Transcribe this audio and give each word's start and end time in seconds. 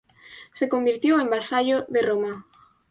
Se 0.55 0.67
convirtió 0.67 1.19
en 1.19 1.29
vasallo 1.29 1.85
de 1.87 2.01
Roma. 2.01 2.47